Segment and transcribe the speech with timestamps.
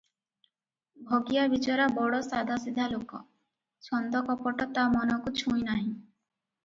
[1.09, 3.21] ଭଗିଆ ବିଚରା ବଡ଼ ସାଦାସିଧା ଲୋକ,
[3.89, 5.85] ଛନ୍ଦ କପଟ ତା ମନ କୁ ଛୁଇଁ ନାହିଁ।